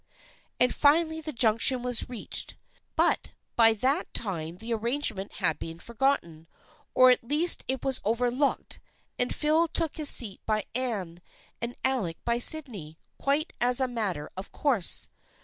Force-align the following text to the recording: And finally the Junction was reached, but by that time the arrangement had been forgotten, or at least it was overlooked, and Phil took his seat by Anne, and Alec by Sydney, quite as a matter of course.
And 0.59 0.73
finally 0.73 1.21
the 1.21 1.31
Junction 1.31 1.83
was 1.83 2.09
reached, 2.09 2.55
but 2.95 3.33
by 3.55 3.73
that 3.75 4.11
time 4.15 4.57
the 4.57 4.73
arrangement 4.73 5.33
had 5.33 5.59
been 5.59 5.77
forgotten, 5.77 6.47
or 6.95 7.11
at 7.11 7.23
least 7.23 7.63
it 7.67 7.85
was 7.85 8.01
overlooked, 8.03 8.79
and 9.19 9.31
Phil 9.35 9.67
took 9.67 9.97
his 9.97 10.09
seat 10.09 10.41
by 10.47 10.63
Anne, 10.73 11.21
and 11.61 11.75
Alec 11.83 12.17
by 12.25 12.39
Sydney, 12.39 12.97
quite 13.19 13.53
as 13.61 13.79
a 13.79 13.87
matter 13.87 14.31
of 14.35 14.51
course. 14.51 15.07